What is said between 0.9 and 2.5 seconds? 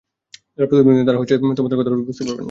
নন, তারা হয়তো আমাদের কষ্ট ততটা বুঝতে পারেন না।